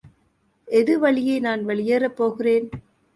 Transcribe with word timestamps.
எது 0.67 0.99
வழியே 0.99 1.39
நான் 1.39 1.65
வெளியேறப் 1.65 2.15
போகிறேன். 2.15 2.69